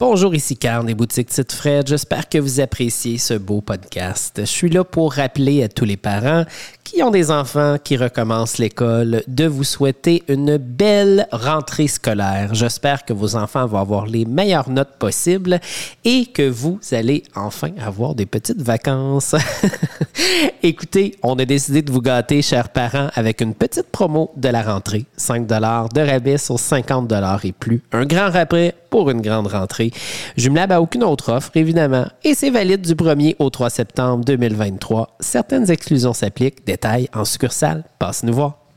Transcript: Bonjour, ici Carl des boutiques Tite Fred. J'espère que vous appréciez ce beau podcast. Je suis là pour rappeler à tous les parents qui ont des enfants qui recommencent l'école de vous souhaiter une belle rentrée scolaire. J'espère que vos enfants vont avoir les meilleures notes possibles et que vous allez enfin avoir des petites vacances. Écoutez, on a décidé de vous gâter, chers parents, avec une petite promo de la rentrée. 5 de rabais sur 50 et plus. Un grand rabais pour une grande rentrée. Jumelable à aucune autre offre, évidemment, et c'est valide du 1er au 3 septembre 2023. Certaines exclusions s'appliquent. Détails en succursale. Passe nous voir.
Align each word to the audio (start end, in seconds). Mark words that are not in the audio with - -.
Bonjour, 0.00 0.32
ici 0.32 0.56
Carl 0.56 0.86
des 0.86 0.94
boutiques 0.94 1.28
Tite 1.28 1.50
Fred. 1.50 1.88
J'espère 1.88 2.28
que 2.28 2.38
vous 2.38 2.60
appréciez 2.60 3.18
ce 3.18 3.34
beau 3.34 3.60
podcast. 3.60 4.34
Je 4.36 4.44
suis 4.44 4.70
là 4.70 4.84
pour 4.84 5.14
rappeler 5.14 5.64
à 5.64 5.68
tous 5.68 5.84
les 5.84 5.96
parents 5.96 6.44
qui 6.84 7.02
ont 7.02 7.10
des 7.10 7.32
enfants 7.32 7.78
qui 7.82 7.96
recommencent 7.96 8.58
l'école 8.58 9.24
de 9.26 9.46
vous 9.46 9.64
souhaiter 9.64 10.22
une 10.28 10.56
belle 10.56 11.26
rentrée 11.32 11.88
scolaire. 11.88 12.54
J'espère 12.54 13.04
que 13.04 13.12
vos 13.12 13.34
enfants 13.34 13.66
vont 13.66 13.78
avoir 13.78 14.06
les 14.06 14.24
meilleures 14.24 14.70
notes 14.70 14.96
possibles 15.00 15.58
et 16.04 16.26
que 16.26 16.48
vous 16.48 16.78
allez 16.92 17.24
enfin 17.34 17.72
avoir 17.84 18.14
des 18.14 18.24
petites 18.24 18.62
vacances. 18.62 19.34
Écoutez, 20.62 21.16
on 21.22 21.38
a 21.40 21.44
décidé 21.44 21.82
de 21.82 21.90
vous 21.90 22.02
gâter, 22.02 22.40
chers 22.40 22.68
parents, 22.68 23.08
avec 23.14 23.40
une 23.40 23.54
petite 23.54 23.90
promo 23.90 24.30
de 24.36 24.48
la 24.48 24.62
rentrée. 24.62 25.04
5 25.16 25.46
de 25.46 26.00
rabais 26.00 26.38
sur 26.38 26.58
50 26.58 27.12
et 27.42 27.52
plus. 27.52 27.82
Un 27.92 28.06
grand 28.06 28.30
rabais 28.30 28.74
pour 28.90 29.10
une 29.10 29.20
grande 29.20 29.46
rentrée. 29.46 29.90
Jumelable 30.36 30.72
à 30.72 30.80
aucune 30.80 31.04
autre 31.04 31.32
offre, 31.32 31.50
évidemment, 31.54 32.06
et 32.24 32.34
c'est 32.34 32.50
valide 32.50 32.82
du 32.82 32.94
1er 32.94 33.36
au 33.38 33.50
3 33.50 33.70
septembre 33.70 34.24
2023. 34.24 35.16
Certaines 35.20 35.70
exclusions 35.70 36.12
s'appliquent. 36.12 36.66
Détails 36.66 37.08
en 37.14 37.24
succursale. 37.24 37.84
Passe 37.98 38.22
nous 38.22 38.34
voir. 38.34 38.67